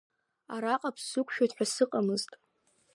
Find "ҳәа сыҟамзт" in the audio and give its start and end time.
1.55-2.31